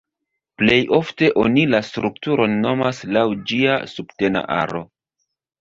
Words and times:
Plej 0.61 0.77
ofte 0.99 1.29
oni 1.41 1.65
la 1.75 1.83
strukturon 1.91 2.57
nomas 2.65 3.03
laŭ 3.19 3.27
ĝia 3.53 3.79
subtena 3.97 4.43
aro. 4.57 4.87